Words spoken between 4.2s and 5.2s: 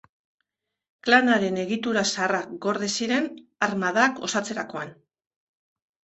osatzerakoan.